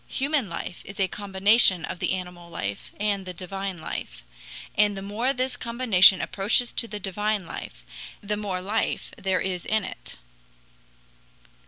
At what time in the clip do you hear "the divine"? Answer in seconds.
3.23-3.77, 6.87-7.45